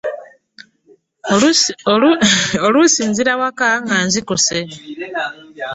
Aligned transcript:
Oluusi 2.67 3.01
nzira 3.09 3.31
awaka 3.35 3.67
nga 3.81 3.97
nzikuse. 4.07 4.59